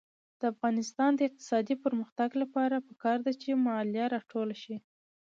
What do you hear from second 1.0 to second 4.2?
د اقتصادي پرمختګ لپاره پکار ده چې مالیه